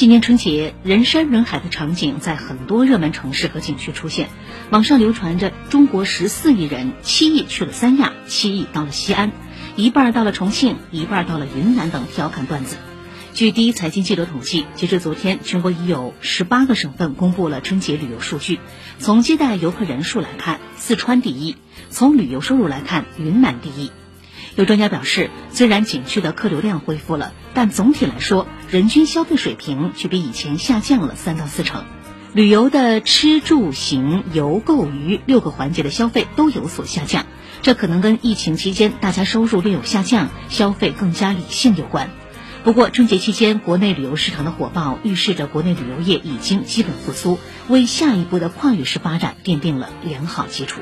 [0.00, 4.30] 今年春节，人山人海的场景在很多热门城市和景区出现。
[4.70, 9.30] 网上流传着中国十四亿人，七亿去了三亚，七亿到了西安，
[9.76, 12.78] 一半到了重庆，一半到了云南等调侃段子。
[13.34, 18.58] 据第一财经记者统计，截至昨天，全国已有十八个省份公布了春节旅游数据。
[18.98, 21.56] 从接待游客人数来看，四川第一；
[21.90, 23.90] 从旅游收入来看，云南第一。
[24.56, 31.84] 有专家表示，虽然景区的客流量恢复了，但总体来说，人均消费水平却比以前下降了三到四成。
[32.32, 37.26] 旅游的吃住行游购娱六个环节的消费都有所下降，
[37.62, 42.10] 这可能跟疫情期间大家收入略有下降，消费更加理性有关。
[42.62, 50.80] 不过，春节期间国内旅游市场的火爆，预示着国内旅游业已经基本复苏，为下一步的跨域式发展奠定了良好基础。